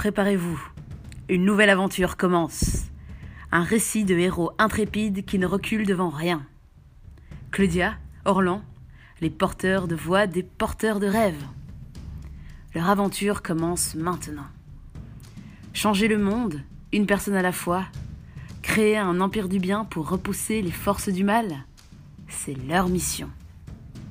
Préparez-vous, 0.00 0.58
une 1.28 1.44
nouvelle 1.44 1.68
aventure 1.68 2.16
commence. 2.16 2.86
Un 3.52 3.62
récit 3.62 4.06
de 4.06 4.16
héros 4.16 4.50
intrépides 4.56 5.26
qui 5.26 5.38
ne 5.38 5.44
reculent 5.44 5.86
devant 5.86 6.08
rien. 6.08 6.46
Claudia, 7.50 7.98
Orlan, 8.24 8.62
les 9.20 9.28
porteurs 9.28 9.88
de 9.88 9.94
voix 9.94 10.26
des 10.26 10.42
porteurs 10.42 11.00
de 11.00 11.06
rêves. 11.06 11.44
Leur 12.74 12.88
aventure 12.88 13.42
commence 13.42 13.94
maintenant. 13.94 14.46
Changer 15.74 16.08
le 16.08 16.16
monde, 16.16 16.62
une 16.94 17.04
personne 17.04 17.34
à 17.34 17.42
la 17.42 17.52
fois, 17.52 17.84
créer 18.62 18.96
un 18.96 19.20
empire 19.20 19.50
du 19.50 19.58
bien 19.58 19.84
pour 19.84 20.08
repousser 20.08 20.62
les 20.62 20.70
forces 20.70 21.10
du 21.10 21.24
mal, 21.24 21.66
c'est 22.26 22.56
leur 22.66 22.88
mission. 22.88 23.28